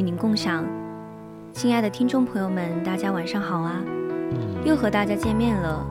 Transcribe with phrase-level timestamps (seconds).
[0.00, 0.64] 与您共享，
[1.52, 3.84] 亲爱的听众朋友们，大家晚上好啊！
[4.64, 5.86] 又和大家见面了，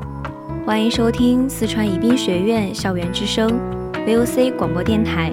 [0.65, 3.47] 欢迎收听四川宜宾学院校园之声
[4.07, 5.31] VOC 广播电台。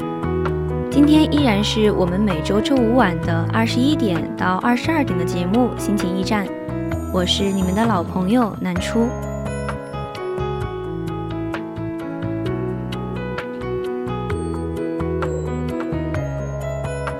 [0.90, 6.46] 今天依然是我们每周周五晚的二十一点到二十二点的节目《心情驿站》，
[7.14, 9.08] 我是你们的老朋友南初。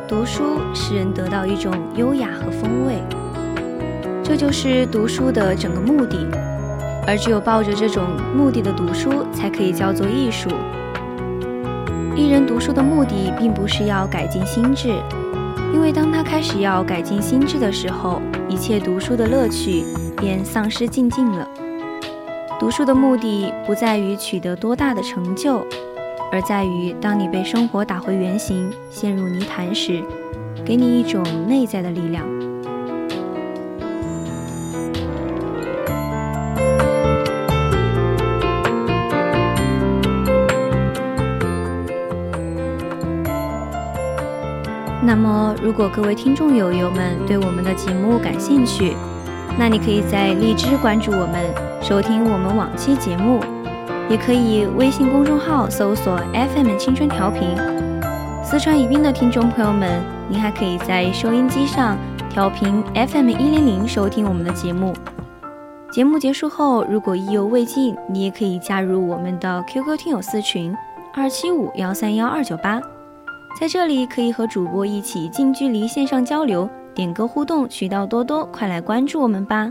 [0.07, 3.03] 读书使人得到一种优雅和风味，
[4.23, 6.29] 这就是读书的整个目的。
[7.07, 8.05] 而只有抱着这种
[8.37, 10.51] 目的的读书，才可以叫做艺术。
[12.15, 14.89] 一人读书的目的，并不是要改进心智，
[15.73, 19.85] 因为当他开始要改进心智的时候，一切读书的乐趣
[20.19, 21.49] 便丧失尽尽了。
[22.61, 25.67] 读书的目的不在于取得多大的成就。
[26.33, 30.03] 而在于，当你被生活打回原形、陷入泥潭时，
[30.65, 32.25] 给你一种内在的力量。
[45.03, 48.97] 那么，如果各位听众友友们对我们的节目感兴趣，
[49.57, 51.47] 那你可以在荔枝关注我们，
[51.81, 53.41] 收听我们往期节目。
[54.09, 57.57] 也可以微信公众号搜索 FM 青春调频。
[58.43, 61.97] 四川宜宾的听众朋友们，您还可以在收音机上
[62.29, 64.93] 调频 FM 一零零收听我们的节目。
[65.93, 70.77] 节目结束后，如果意犹未尽，你也可以加入我们的 QQ 听友私群
[71.15, 72.81] 二七五幺三幺二九八，
[73.61, 79.71] 在这里可以和主播一起近距离线上交流，点歌互动，渠道多多，快来关注我们吧。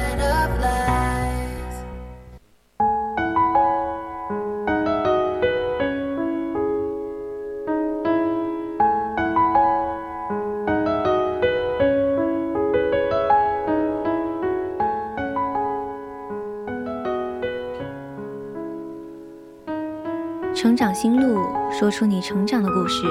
[20.61, 21.39] 成长心路，
[21.71, 23.07] 说出你成长的故事。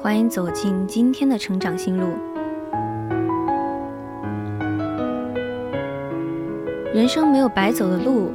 [0.00, 2.06] 欢迎走进今天的成长心路。
[6.94, 8.30] 人生没有白走的路，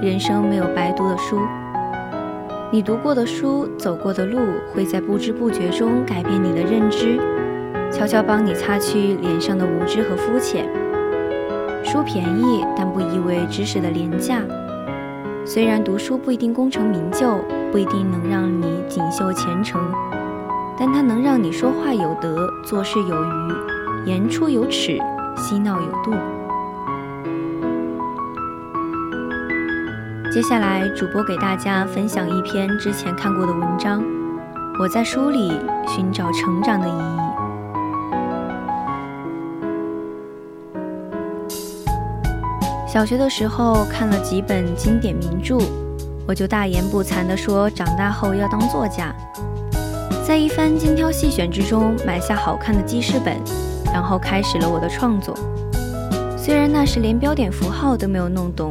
[0.00, 1.40] 人生没有白读的书。
[2.72, 4.38] 你读过的书，走过的路，
[4.72, 7.20] 会在不知不觉中改变你的认知，
[7.92, 10.66] 悄悄帮你擦去脸上的无知和肤浅。
[11.84, 14.40] 书便宜，但不意味知识的廉价。
[15.44, 17.38] 虽然读书不一定功成名就，
[17.70, 19.80] 不一定能让你锦绣前程。
[20.78, 23.52] 但它能让你说话有德做事有余
[24.06, 24.96] 言出有尺
[25.36, 26.12] 嬉闹有度。
[30.32, 34.04] 接下来主播给大家分享一篇之前看过的文章
[34.78, 37.18] 我在书里寻找成长的意义。
[42.86, 45.58] 小学的时候看了几本经典名著
[46.28, 49.14] 我就大言不惭地说长大后要当作家。
[50.26, 53.34] 在一番精挑细选之中买下好看的记事本，
[53.86, 55.34] 然后开始了我的创作。
[56.36, 58.70] 虽然那时连标点符号都没有弄懂，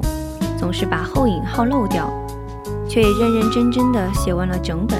[0.59, 2.07] 总是把后引号漏掉，
[2.87, 4.99] 却也认认真真地写完了整本，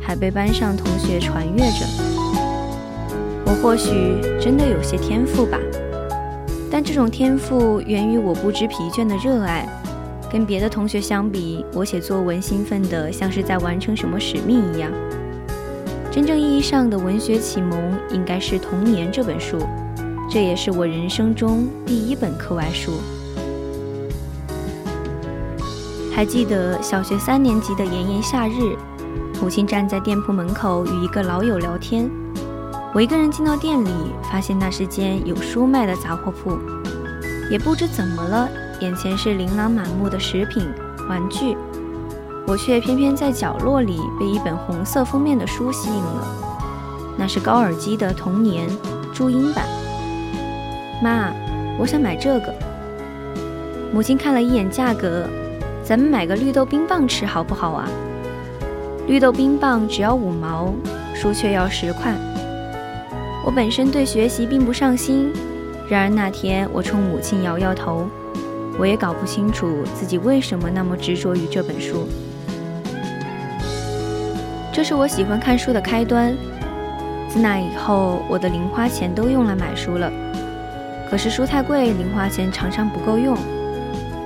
[0.00, 1.86] 还被班上同学传阅着。
[3.46, 5.56] 我或许真的有些天赋吧。
[6.68, 9.68] 但这种天赋源于我不知疲倦的热爱。
[10.32, 14.90] 跟别的同学相比，我写作文兴奋的像是在完成什么使命一样。
[16.10, 19.58] 真正意义上的文学启蒙应该是《童年》这本书，
[20.30, 22.92] 这也是我人生中第一本课外书。
[26.14, 28.74] 还记得小学三年级的炎炎夏日，
[29.42, 32.10] 母亲站在店铺门口与一个老友聊天。
[32.94, 33.90] 我一个人进到店里，
[34.30, 36.58] 发现那是间有书卖的杂货铺，
[37.50, 38.48] 也不知怎么了，
[38.82, 40.68] 眼前是琳琅满目的食品、
[41.08, 41.56] 玩具，
[42.48, 46.26] 我却偏偏在角落里被一本红色封面的书吸引了。
[47.16, 48.68] 那是高尔基的《童年》
[49.14, 49.64] 注音版。
[51.00, 51.32] 妈，
[51.78, 52.52] 我想买这个。
[53.92, 55.28] 母亲看了一眼价格，
[55.84, 57.88] 咱们买个绿豆冰棒吃好不好啊？
[59.06, 60.74] 绿豆冰棒只要五毛，
[61.14, 62.12] 书却要十块。
[63.44, 65.32] 我本身对学习并不上心，
[65.88, 68.08] 然而那天我冲母亲摇摇头，
[68.78, 72.06] 我也搞不清楚自己为什么那么执着于这本书。
[74.72, 76.34] 这是我喜欢看书的开端。
[77.28, 80.10] 自那以后，我的零花钱都用来买书了。
[81.10, 83.36] 可是书太贵，零花钱常常不够用。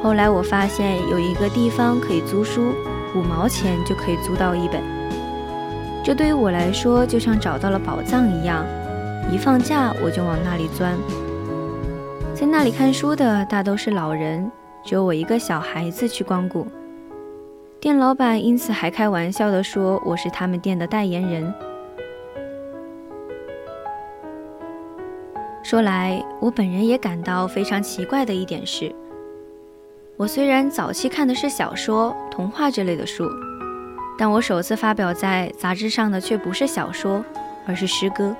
[0.02, 2.72] 后来我发现有一个地方可以租书，
[3.14, 4.80] 五毛钱就可以租到一本。
[6.04, 8.64] 这对于我来说，就像找到了宝藏一样。
[9.32, 10.94] 一放假我就往那里钻，
[12.38, 14.52] 在那里看书的大都是老人，
[14.84, 16.66] 只有我一个小孩子去光顾。
[17.80, 21.54] 店老板因此还开玩笑地说我是他们店的代言人。
[25.62, 28.94] 说来，我本人也感到非常奇怪的一点是，
[30.18, 33.26] 我虽然早期看的是小说、童话这类的书，
[34.18, 37.24] 但我首次发表在杂志上的却不是小说，
[37.66, 38.36] 而是诗歌。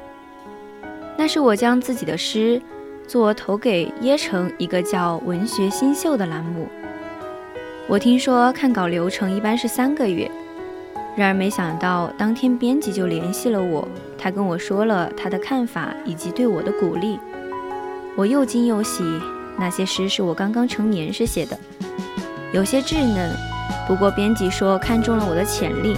[1.16, 2.60] 那是我将自己的诗
[3.06, 6.68] 做投给耶城一个叫“文学新秀”的栏目。
[7.88, 10.28] 我听说看稿流程一般是三个月，
[11.16, 13.86] 然而没想到当天编辑就联系了我，
[14.18, 17.18] 他跟我说了他的看法以及对我的鼓励。
[18.16, 19.04] 我又惊又喜，
[19.56, 21.56] 那些诗是我刚刚成年时写的，
[22.52, 23.30] 有些稚嫩，
[23.86, 25.96] 不过编辑说看中了我的潜力。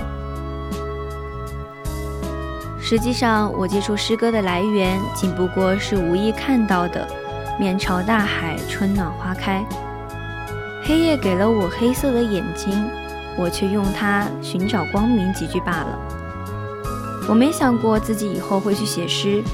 [2.91, 7.07] 实际上，我接触诗歌的来源，仅不过是无意看到的
[7.61, 9.63] “面朝大海，春暖花开”。
[10.83, 12.89] 黑夜给了我黑色的眼睛，
[13.37, 15.99] 我却用它寻找光明几句罢了。
[17.29, 19.45] 我没想过自己以后会去写诗，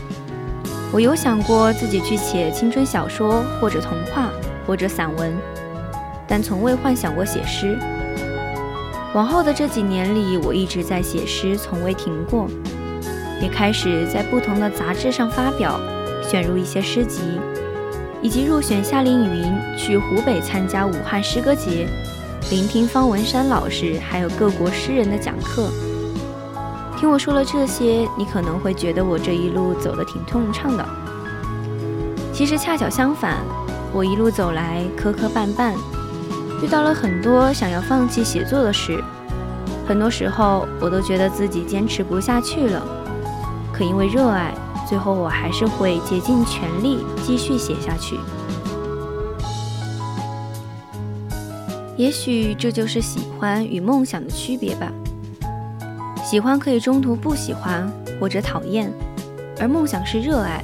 [0.93, 4.31] 我有想过自己去写青春小说，或者童话，
[4.65, 5.37] 或者散文，
[6.29, 7.77] 但从未幻想过写诗。
[9.13, 12.47] 往后的这几年里，我一直在写诗，从未停过。
[13.41, 15.81] 也开始在不同的杂志上发表，
[16.23, 17.21] 选入一些诗集，
[18.23, 21.87] 以及入选夏令营去湖北参加武汉诗歌节，
[22.51, 25.69] 聆听方文山老师还有各国诗人的讲课。
[26.97, 30.87] 听我说了这些，你可能会觉得我这一路走得挺通畅的。
[32.33, 33.39] 其实恰巧相反，
[33.93, 35.75] 我一路走来磕磕绊绊，
[36.63, 39.03] 遇到了很多想要放弃写作的事，
[39.87, 42.83] 很多时候我都觉得自己坚持不下去了。
[43.77, 44.55] 可因为热爱，
[44.89, 48.17] 最后我还是会竭尽全力继续写下去。
[51.97, 54.93] 也许这就是喜欢与梦想的区别吧。
[56.25, 57.91] 喜欢可以中途不喜欢
[58.21, 58.93] 或者讨厌，
[59.59, 60.63] 而梦想是热爱，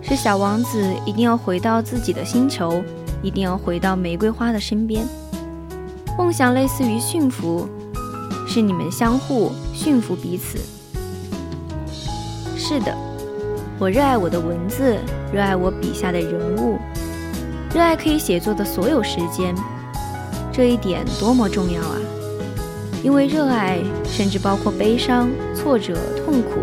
[0.00, 2.82] 是小王子一定要回到自己的星球，
[3.20, 5.04] 一定要回到玫瑰花的身边。
[6.16, 7.68] 梦想类似于驯服，
[8.46, 10.77] 是你们相互驯服彼此。
[12.70, 12.94] 是的，
[13.78, 14.98] 我热爱我的文字，
[15.32, 16.76] 热爱我笔下的人物，
[17.72, 19.54] 热爱可以写作的所有时间。
[20.52, 21.96] 这一点多么重要啊！
[23.02, 26.60] 因为热爱，甚至包括悲伤、挫折、痛苦，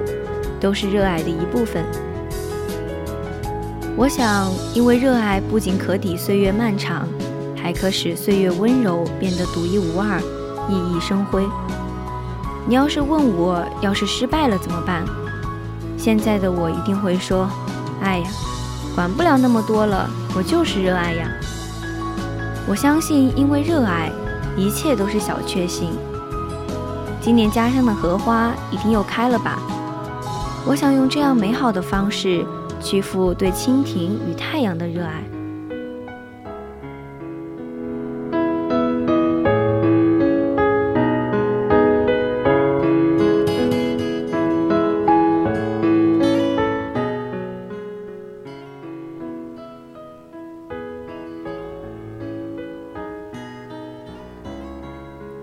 [0.61, 1.83] 都是热爱的一部分。
[3.97, 7.07] 我想，因为热爱不仅可抵岁月漫长，
[7.55, 10.21] 还可使岁月温柔变得独一无二、
[10.69, 11.43] 熠熠生辉。
[12.67, 15.03] 你要是问我，要是失败了怎么办？
[16.05, 17.49] 现在的我一定会说
[17.99, 18.29] ：“哎呀，
[18.93, 21.27] 管不了那么多了，我就是热爱呀。”
[22.69, 24.11] 我相信，因为热爱，
[24.55, 25.89] 一切都是小确幸。
[27.19, 29.57] 今年家乡的荷花一定又开了吧？
[30.63, 32.45] 我想用这样美好的方式，
[32.79, 35.23] 去付对蜻蜓与太阳的热爱。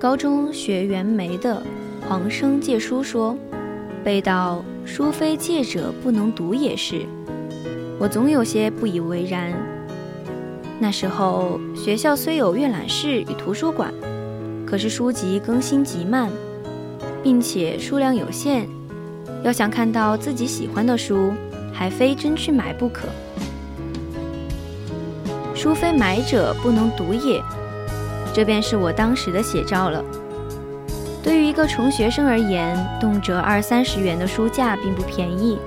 [0.03, 1.63] 高中学袁枚的
[2.09, 3.39] 《黄生借书》说
[4.03, 7.03] ：“背道书非借者不能读也是。”
[8.01, 9.53] 我总有些不以为然。
[10.81, 13.95] 那时候学校虽有阅览室与图书馆，
[14.67, 16.29] 可是书籍更新极慢，
[17.23, 18.69] 并且数量有限。
[19.45, 21.31] 要想看到自己喜欢的书，
[21.73, 23.07] 还非真去买不可。
[25.55, 27.41] 书非买者不能读也。
[28.35, 30.03] 这便是我当时的写照了。
[31.23, 35.59] 对于一个穷学生而言，动辄二三十元的书价并不便宜，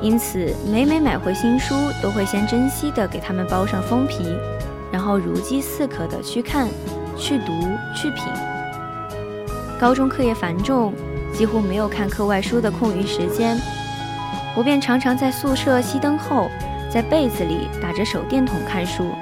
[0.00, 4.36] 因此每每买回新书，都会先珍惜地给他们包上封皮，
[4.90, 6.66] 然后如饥似渴地去看、
[7.16, 7.52] 去读、
[7.94, 8.24] 去品。
[9.78, 10.92] 高中课业繁重，
[11.32, 13.56] 几乎没有看课外书的空余时间，
[14.56, 16.48] 我便常常在宿舍熄灯后，
[16.90, 19.12] 在被子里打着手电筒看书。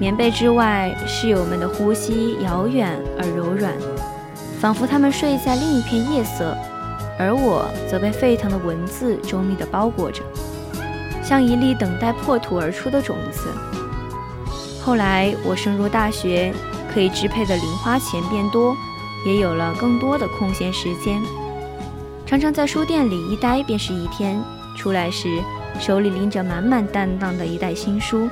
[0.00, 3.74] 棉被之外，室友们的呼吸遥远而柔软，
[4.58, 6.56] 仿佛他们睡在另一片夜色，
[7.18, 10.22] 而我则被沸腾的文字周密地包裹着，
[11.22, 13.50] 像一粒等待破土而出的种子。
[14.82, 16.50] 后来我升入大学，
[16.94, 18.74] 可以支配的零花钱变多，
[19.26, 21.20] 也有了更多的空闲时间，
[22.24, 24.42] 常常在书店里一待便是一天。
[24.78, 25.42] 出来时，
[25.78, 28.30] 手里拎着满满当当的一袋新书。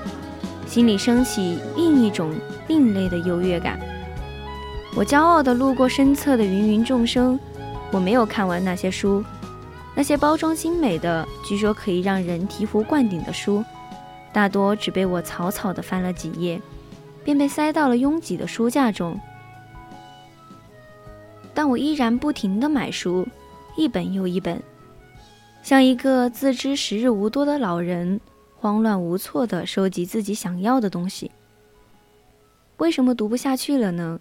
[0.69, 2.31] 心里升起另一种
[2.69, 3.81] 另类的优越感。
[4.95, 7.41] 我骄傲地路过身侧的芸芸众生，
[7.91, 9.25] 我没有看完那些书，
[9.95, 13.65] 那些包装精美的、据说可以让人醍醐灌顶的书，
[14.31, 16.61] 大多只被我草草地翻了几页，
[17.25, 19.19] 便被塞到了拥挤的书架中。
[21.55, 23.27] 但我依然不停地买书，
[23.75, 24.63] 一本又一本，
[25.63, 28.21] 像一个自知时日无多的老人。
[28.61, 31.31] 慌乱无措地收集自己想要的东西。
[32.79, 34.19] 为什么读不下去了呢？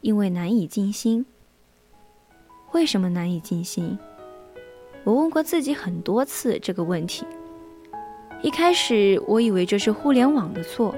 [0.00, 1.24] 因为难以静心。
[2.72, 3.96] 为什么难以静心？
[5.04, 7.24] 我问过自己很多次这个问题。
[8.42, 10.94] 一开始我以为这是互联网的错，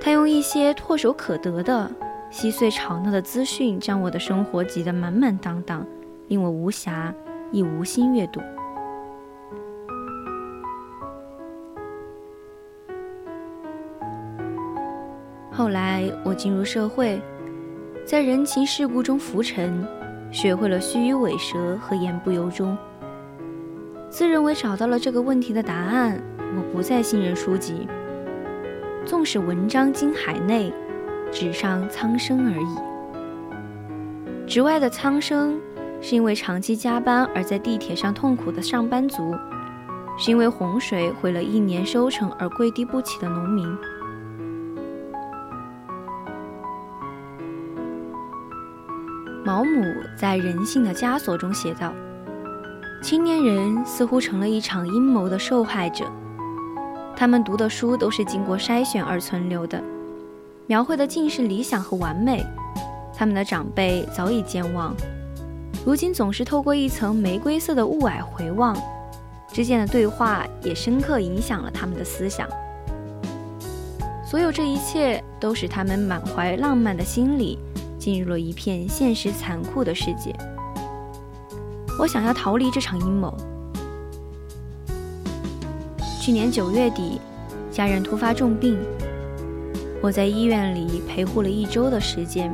[0.00, 1.90] 它用一些唾手可得的、
[2.30, 5.86] 稀碎吵闹的资讯，将我的生活挤得满满当当，
[6.26, 7.14] 令我无暇
[7.52, 8.40] 亦无心阅读。
[15.58, 17.20] 后来我进入社会，
[18.04, 19.84] 在人情世故中浮沉，
[20.30, 22.78] 学会了虚与委蛇和言不由衷。
[24.08, 26.22] 自认为找到了这个问题的答案，
[26.56, 27.88] 我不再信任书籍。
[29.04, 30.72] 纵使文章经海内，
[31.32, 34.46] 纸上苍生而已。
[34.46, 35.58] 职外的苍生，
[36.00, 39.34] 是因为长期加班而在地铁上痛苦的上班族，
[40.16, 43.66] 是因为洪水毁了一年收成而跪地不起的农民。
[49.58, 51.92] 毛姆在《人性的枷锁》中写道
[53.02, 56.04] ：“青年人似乎成了一场阴谋的受害者。
[57.16, 59.82] 他们读的书都是经过筛选而存留的，
[60.68, 62.46] 描绘的尽是理想和完美。
[63.12, 64.94] 他们的长辈早已健忘，
[65.84, 68.80] 如今总是透过一层玫瑰色的雾霭回望，
[69.52, 72.48] 之间的对话也深刻影响了他们的思想。
[74.24, 77.58] 所有这一切都使他们满怀浪漫的心理。”
[78.08, 80.34] 进入了一片现实残酷的世界。
[81.98, 83.36] 我想要逃离这场阴谋。
[86.18, 87.20] 去年九月底，
[87.70, 88.78] 家人突发重病，
[90.00, 92.50] 我在医院里陪护了一周的时间。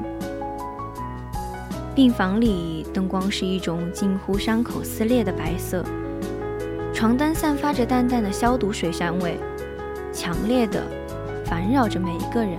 [1.94, 5.84] 病房里灯光是一种近乎伤口撕裂的白色，
[6.92, 9.38] 床单散发着淡淡的消毒水香味，
[10.12, 10.82] 强烈的
[11.44, 12.58] 烦扰着每一个人。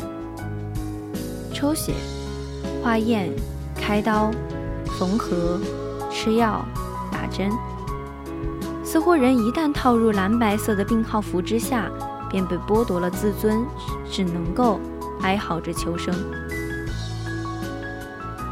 [1.54, 1.92] 抽血。
[2.86, 3.32] 化验、
[3.76, 4.30] 开刀、
[5.00, 5.60] 缝合、
[6.12, 6.64] 吃药、
[7.12, 7.50] 打针，
[8.84, 11.90] 似乎人一旦套入蓝白色的病号服之下，
[12.30, 13.66] 便被剥夺了自尊，
[14.12, 14.80] 只能够
[15.24, 16.14] 哀嚎着求生。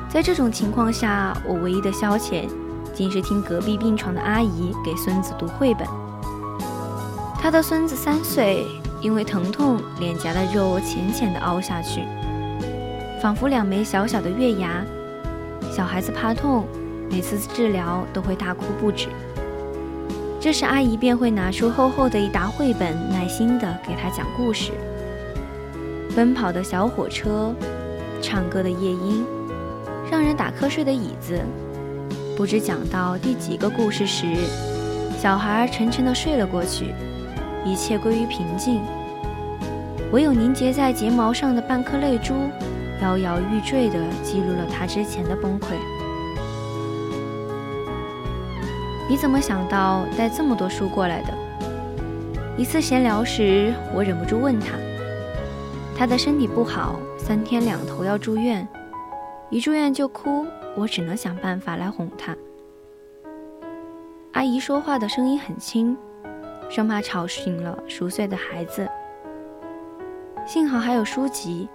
[0.10, 2.48] 在这种情况下，我唯一的消遣，
[2.92, 5.88] 竟是听隔壁病床的阿姨给孙子读绘本。
[7.40, 8.66] 他的孙子三岁，
[9.00, 12.02] 因为疼痛，脸颊的肉浅浅的凹下去，
[13.24, 14.84] 仿佛两枚小小的月牙。
[15.72, 16.65] 小孩子怕痛，
[17.10, 19.08] 每次治疗都会大哭不止。
[20.42, 24.74] 这时阿姨便会拿出厚厚的一沓绘本，耐心地给他讲故事。
[26.13, 27.56] 奔跑的小火车，
[28.22, 29.25] 唱歌的夜莺，
[30.12, 31.39] 让人打瞌睡的椅子。
[32.36, 34.25] 不知讲到第几个故事时，
[35.18, 36.94] 小孩沉沉地睡了过去，
[37.63, 38.82] 一切归于平静。
[40.12, 42.34] 唯有凝结在睫毛上的半颗泪珠，
[43.03, 45.75] 摇摇欲坠地记录了他之前的崩溃。
[49.10, 51.33] 你怎么想到带这么多书过来的？
[52.57, 54.77] 一次闲聊时，我忍不住问他。
[55.98, 58.65] 他的身体不好，三天两头要住院，
[59.50, 60.45] 一住院就哭，
[60.77, 62.33] 我只能想办法来哄他。
[64.31, 65.98] 阿姨说话的声音很轻，
[66.69, 68.88] 生怕吵醒了熟睡的孩子。
[70.48, 71.67] 幸好还有书籍，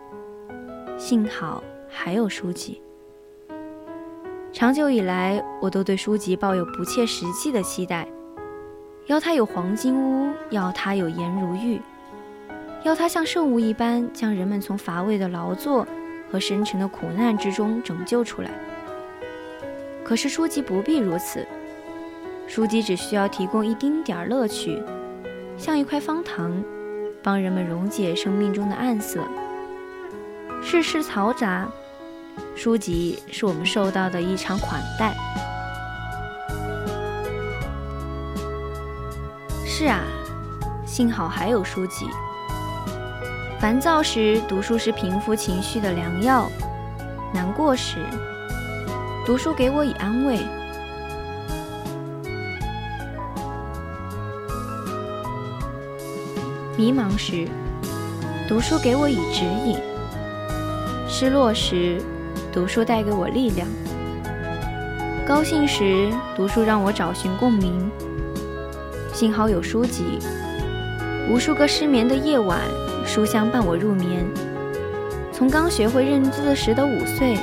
[0.99, 2.83] 幸好还有书籍。
[4.53, 8.07] 长久以来，我都对书籍抱有不切实际的期待，
[9.07, 11.81] 要它有黄金屋，要它有颜如玉。
[12.83, 15.87] 要它像圣物一般，将人们从乏味的劳作
[16.33, 18.51] 和深沉的苦难之中拯救出来。
[20.05, 21.47] 可是书籍不必如此，
[22.49, 24.83] 书籍只需要提供一丁点儿乐趣，
[25.57, 26.61] 像一块方糖，
[27.23, 29.21] 帮人们溶解生命中的暗色。
[30.71, 31.67] 世事嘈杂，
[32.55, 35.15] 书籍是我们受到的一场款待。
[39.65, 40.03] 是啊，
[40.85, 42.07] 幸好还有书籍。
[43.59, 46.51] 烦躁时，读书是平复情绪的良药；
[47.33, 48.05] 难过时，
[49.25, 50.37] 读书给我以安慰；
[56.77, 57.49] 迷茫时，
[58.47, 59.79] 读书给我以指引；
[61.21, 62.01] 失落时，
[62.53, 63.67] 读书带给我力量；
[65.27, 67.91] 高兴时，读书让我找寻共鸣。
[69.13, 70.21] 幸好有书籍，
[71.29, 72.61] 无数个失眠的夜晚。
[73.05, 74.25] 书香伴我入眠，
[75.33, 77.37] 从刚学会认字时的五岁，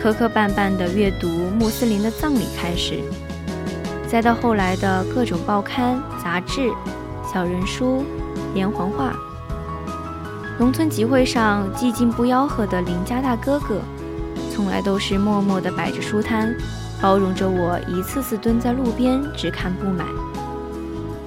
[0.00, 1.26] 磕磕绊绊地阅读
[1.58, 3.00] 穆斯林的葬礼开始，
[4.06, 6.70] 再到后来的各种报刊、杂志、
[7.34, 8.04] 小人书、
[8.54, 9.12] 连环画。
[10.58, 13.80] 农村集会上寂静不吆喝的邻家大哥哥，
[14.52, 16.52] 从来都是默默地摆着书摊，
[17.00, 20.04] 包容着我一次次蹲在路边只看不买。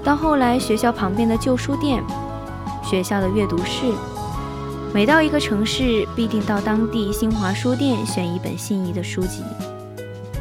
[0.04, 2.04] 到后来，学校旁边的旧书店。
[2.84, 3.86] 学校的阅读室，
[4.94, 9.44] 每到一个城市，必定到当地新华书店选一本心仪的书籍，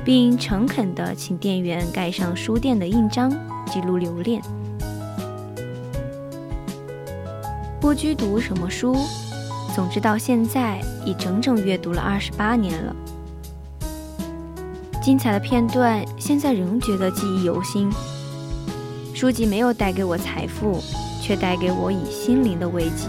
[0.04, 3.30] 并诚恳地请店员盖上书店的印章，
[3.66, 4.42] 记录留恋。
[7.80, 8.94] 不拘读什么书，
[9.74, 12.94] 总之到现在已整整阅读了二十八年了。
[15.02, 17.90] 精彩的片段，现在仍觉得记忆犹新。
[19.14, 20.80] 书籍没有带给我财富。
[21.22, 23.06] 却带给我以心灵的慰藉。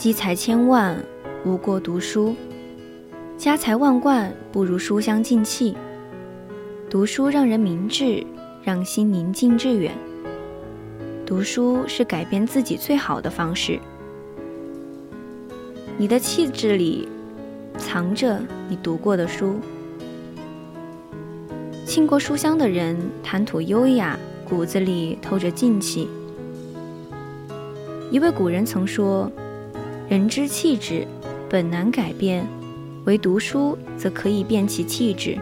[0.00, 0.96] 积财千万，
[1.44, 2.34] 无过读书；
[3.36, 5.76] 家财万贯，不如书香静气。”
[6.88, 8.26] 读书让人明智，
[8.62, 9.92] 让心宁静致远。
[11.26, 13.78] 读书是改变自己最好的方式。
[15.98, 17.06] 你的气质里
[17.76, 19.56] 藏着你读过的书。
[21.84, 26.08] 沁过书香的人，谈吐优雅，骨子里透着静气。
[28.10, 29.30] 一位古人曾说
[30.10, 31.06] ：“人之气质
[31.48, 32.44] 本难改变，
[33.04, 35.38] 唯读书则可以变其气质。”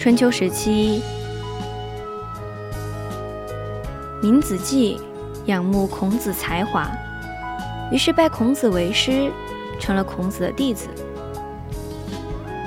[0.00, 1.02] 春秋时期，
[4.22, 4.98] 闵子骥
[5.44, 6.90] 仰慕孔子才华，
[7.92, 9.30] 于是拜孔子为师，
[9.78, 10.88] 成了孔子的弟子。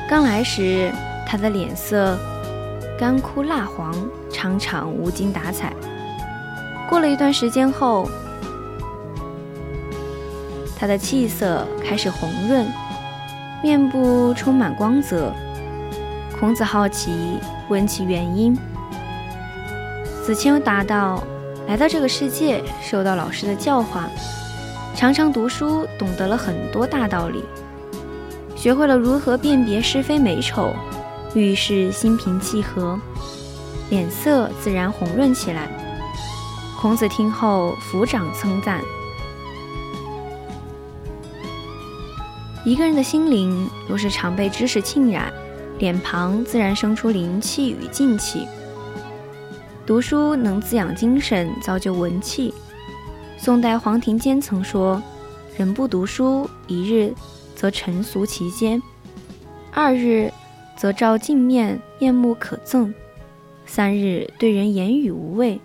[0.08, 0.92] 刚来时，
[1.26, 2.16] 他的脸色
[3.00, 3.92] 干枯蜡黄，
[4.32, 5.74] 常常无精打采。
[6.90, 8.08] 过了一段时间后，
[10.78, 12.66] 他的气色开始红润，
[13.64, 15.34] 面部充满光泽。
[16.40, 18.58] 孔子好奇，问其原因。
[20.24, 21.24] 子谦答道
[21.68, 24.08] ：“来到这个世界，受到老师的教化，
[24.96, 27.44] 常常读书，懂得了很多大道理，
[28.56, 30.74] 学会了如何辨别是非美丑，
[31.34, 33.00] 遇事心平气和，
[33.90, 35.68] 脸色自然红润起来。”
[36.86, 38.80] 孔子听后，抚掌称赞。
[42.64, 45.34] 一个人的心灵若是常被知识浸染，
[45.80, 48.48] 脸庞自然生出灵气与静气。
[49.84, 52.54] 读书能滋养精神，造就文气。
[53.36, 55.02] 宋代黄庭坚曾说
[55.58, 57.12] ：“人不读书，一日
[57.56, 58.80] 则尘俗其间，
[59.72, 60.32] 二日
[60.78, 62.94] 则照镜面面目可憎，
[63.66, 65.60] 三日对人言语无味。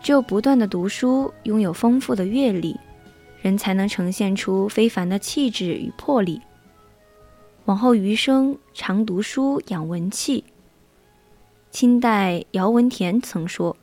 [0.00, 2.76] 只有不断的读书，拥有丰富的阅历。”
[3.40, 6.42] 人才能呈现出非凡的气质与魄力。
[7.66, 10.42] 往后余生，常读书养文气。
[11.70, 13.76] 清代姚文田曾说：“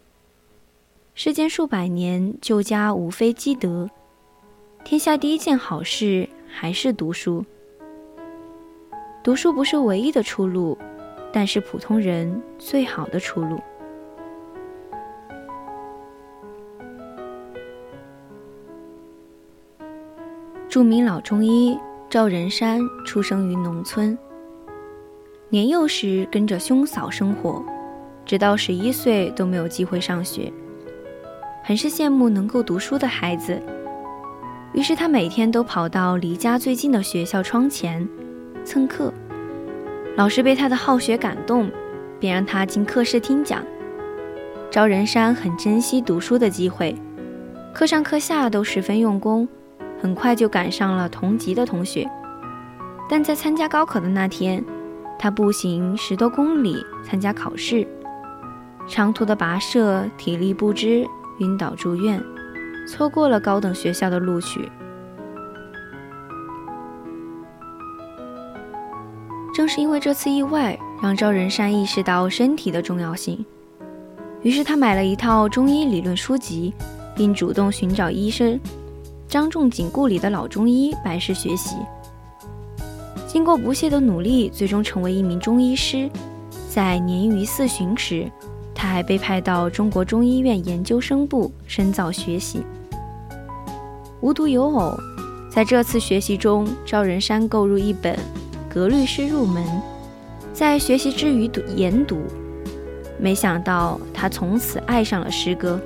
[1.15, 3.89] 世间数百年，旧家无非积德，
[4.83, 7.45] 天下第一件好事还是读书。
[9.23, 10.77] 读书不是唯一的出路，
[11.31, 13.57] 但是普通人最好的出路。”
[20.75, 24.17] 著名老中医赵仁山出生于农村，
[25.47, 27.63] 年幼时跟着兄嫂生活，
[28.25, 30.51] 直到十一岁都没有机会上学，
[31.63, 33.57] 很是羡慕能够读书的孩子。
[34.73, 38.05] 于是他每天都跑到离家最近的学校窗前
[38.65, 39.13] 蹭课，
[40.17, 41.71] 老师被他的好学感动，
[42.19, 43.63] 便让他进课室听讲。
[44.69, 46.93] 赵仁山很珍惜读书的机会，
[47.73, 49.47] 课上课下都十分用功。
[50.05, 52.07] 很快就赶上了同级的同学，
[53.09, 54.63] 但在参加高考的那天，
[55.17, 57.87] 他步行十多公里参加考试，
[58.87, 61.03] 长途的跋涉，体力不支，
[61.39, 62.23] 晕倒住院，
[62.87, 64.71] 错过了高等学校的录取。
[69.55, 73.43] 正是因为这次意外，让赵仁山意识到身体的重要性，
[74.43, 76.71] 于是他买了一套中医理论书籍，
[77.15, 78.59] 并主动寻找医生。
[79.27, 81.75] 张仲景故里的老中医拜师学习，
[83.27, 86.09] 经过不懈的努力，最终成为一名中医师。
[86.69, 88.29] 在年逾四旬时，
[88.73, 92.61] 他还被派到中国中医院研究生部深造学习。
[94.21, 94.97] 无独有偶，
[95.49, 98.15] 在这次学习中，赵仁山购入一本
[98.69, 99.63] 《格律诗入门》，
[100.53, 102.21] 在学习之余读研读，
[103.19, 105.81] 没想到他从此爱上了诗歌。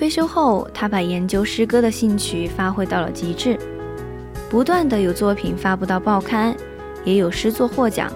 [0.00, 3.58] 退休后，他把研究诗歌的兴趣发挥到了极致，
[4.48, 6.56] 不断的有作品发布到报刊，
[7.04, 8.10] 也有诗作获奖，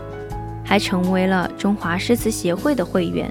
[0.65, 3.31] 还成为了中华诗词协会的会员。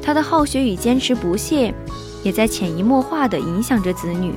[0.00, 1.74] 他的好学与坚持不懈，
[2.22, 4.36] 也在潜移默化地影响着子女。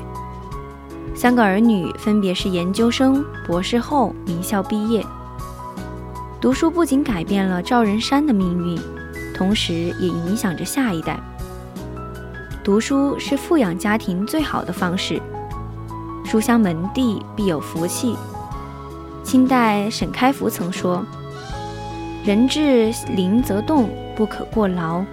[1.13, 5.05] 三个儿女分别是研究生、博士后名校毕业。
[6.41, 8.81] 读书不仅改变了赵仁山的命运，
[9.35, 11.19] 同时也影响着下一代。
[12.65, 15.21] 读书是富养家庭最好的方式。
[16.25, 18.15] 书香门第必有福气。
[19.23, 21.05] 清代沈开福曾说
[22.25, 25.05] ：“人至灵则动，不可过劳，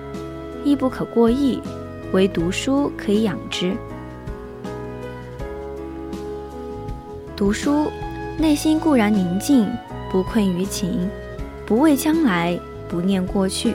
[0.64, 1.60] 亦不可过逸，
[2.14, 3.76] 唯读书可以养之。”
[7.36, 7.92] 读书，
[8.38, 9.68] 内心固然宁静，
[10.10, 11.06] 不困于情，
[11.66, 13.74] 不畏将来，不念过去。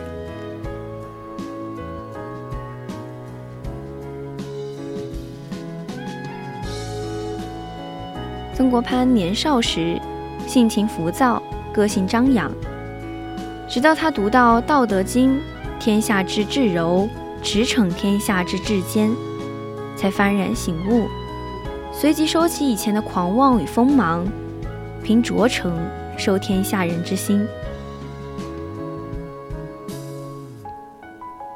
[8.67, 9.97] 曾国藩年少时，
[10.45, 11.41] 性情浮躁，
[11.73, 12.51] 个性张扬。
[13.65, 15.35] 直到他读到《道德经》
[15.79, 17.07] “天下之至柔，
[17.41, 19.09] 驰骋天下之至坚”，
[19.95, 21.07] 才幡然醒悟，
[21.93, 24.27] 随即收起以前的狂妄与锋芒，
[25.01, 25.73] 凭拙诚
[26.17, 27.47] 受天下人之心。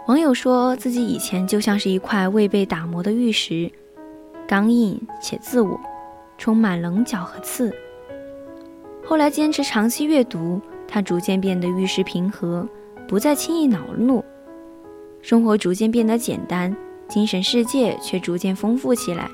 [0.07, 3.69] 网友说自己以前就像是一块未被打磨的玉石，
[4.47, 5.77] 刚硬且自我。
[6.41, 7.71] 充满棱角和刺。
[9.05, 12.67] 后来坚持长期阅读，他逐渐变得遇事平和，
[13.07, 14.25] 不再轻易恼怒，
[15.21, 16.75] 生活逐渐变得简单，
[17.07, 19.29] 精神世界却逐渐丰富起来。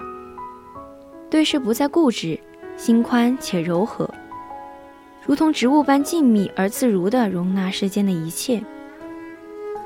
[1.29, 2.37] 对事不再固执，
[2.75, 4.09] 心宽且柔和，
[5.25, 8.61] 如同植物般静谧而自如地容纳世间的一切。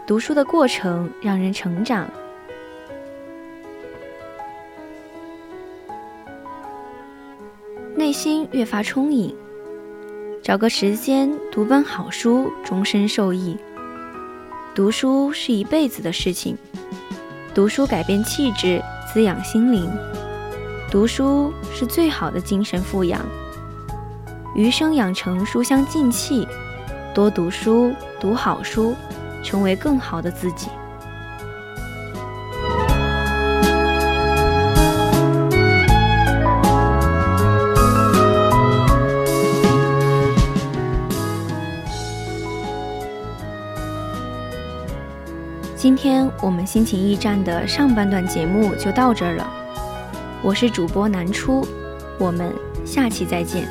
[0.08, 2.10] 读书的过程让人成长，
[7.95, 9.36] 内心越发充盈。
[10.41, 13.58] 找个时间读本好书，终身受益。
[14.73, 16.58] 读书是一辈子的事情，
[17.54, 19.89] 读书改变气质，滋养心灵。
[20.89, 23.21] 读书是最好的精神富养，
[24.56, 26.47] 余生养成书香静气，
[27.13, 28.95] 多读书，读好书，
[29.43, 30.69] 成为更好的自己。
[45.82, 49.52] 今天我们心情驿站的上半段节目就到这儿了，
[50.44, 51.67] 我是主播南初，
[52.20, 52.54] 我们
[52.86, 53.67] 下期再见。